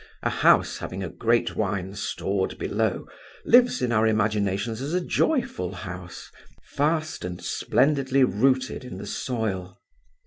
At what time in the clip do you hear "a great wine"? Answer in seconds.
1.03-1.93